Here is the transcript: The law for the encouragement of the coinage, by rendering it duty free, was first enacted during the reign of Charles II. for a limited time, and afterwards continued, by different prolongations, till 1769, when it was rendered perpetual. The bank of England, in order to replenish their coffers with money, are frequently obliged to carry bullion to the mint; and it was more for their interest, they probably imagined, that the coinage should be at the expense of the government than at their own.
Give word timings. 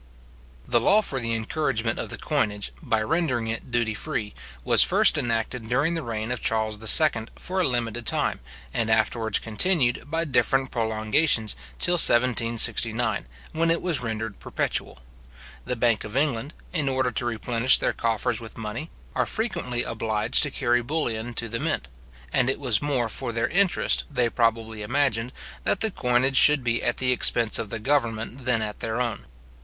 The 0.67 0.79
law 0.79 1.03
for 1.03 1.19
the 1.19 1.35
encouragement 1.35 1.99
of 1.99 2.09
the 2.09 2.17
coinage, 2.17 2.71
by 2.81 3.03
rendering 3.03 3.45
it 3.45 3.69
duty 3.71 3.93
free, 3.93 4.33
was 4.63 4.83
first 4.83 5.15
enacted 5.15 5.69
during 5.69 5.93
the 5.93 6.01
reign 6.01 6.31
of 6.31 6.41
Charles 6.41 6.81
II. 6.81 7.27
for 7.35 7.61
a 7.61 7.67
limited 7.67 8.07
time, 8.07 8.39
and 8.73 8.89
afterwards 8.89 9.37
continued, 9.37 10.01
by 10.09 10.25
different 10.25 10.71
prolongations, 10.71 11.55
till 11.77 11.99
1769, 12.01 13.27
when 13.51 13.69
it 13.69 13.79
was 13.83 14.01
rendered 14.01 14.39
perpetual. 14.39 14.97
The 15.65 15.75
bank 15.75 16.03
of 16.03 16.17
England, 16.17 16.55
in 16.73 16.89
order 16.89 17.11
to 17.11 17.25
replenish 17.27 17.77
their 17.77 17.93
coffers 17.93 18.41
with 18.41 18.57
money, 18.57 18.89
are 19.15 19.27
frequently 19.27 19.83
obliged 19.83 20.41
to 20.41 20.49
carry 20.49 20.81
bullion 20.81 21.35
to 21.35 21.47
the 21.47 21.59
mint; 21.59 21.87
and 22.33 22.49
it 22.49 22.59
was 22.59 22.81
more 22.81 23.07
for 23.07 23.31
their 23.31 23.49
interest, 23.49 24.05
they 24.09 24.31
probably 24.31 24.81
imagined, 24.81 25.31
that 25.63 25.81
the 25.81 25.91
coinage 25.91 26.37
should 26.37 26.63
be 26.63 26.81
at 26.81 26.97
the 26.97 27.11
expense 27.11 27.59
of 27.59 27.69
the 27.69 27.77
government 27.77 28.45
than 28.45 28.63
at 28.63 28.79
their 28.79 28.99
own. 28.99 29.27